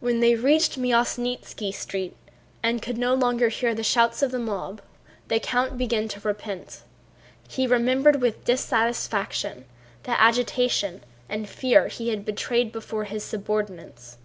[0.00, 2.14] When they reached the Myasnítski Street
[2.62, 4.82] and could no longer hear the shouts of the mob,
[5.28, 6.82] the count began to repent.
[7.48, 9.64] He remembered with dissatisfaction
[10.02, 14.18] the agitation and fear he had betrayed before his subordinates.